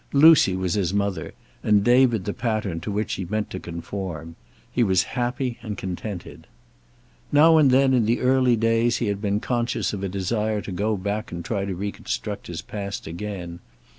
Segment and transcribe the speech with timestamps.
[0.13, 1.31] Lucy was his mother,
[1.61, 4.35] and David the pattern to which he meant to conform.
[4.71, 6.47] He was happy and contented.
[7.31, 10.71] Now and then, in the early days, he had been conscious of a desire to
[10.71, 13.59] go back and try to reconstruct his past again.